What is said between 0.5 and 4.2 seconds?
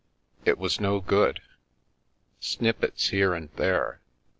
was no good. Snippets here and there.